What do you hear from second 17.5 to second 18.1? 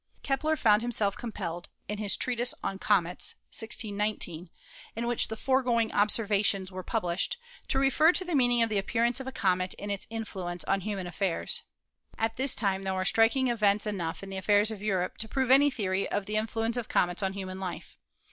life.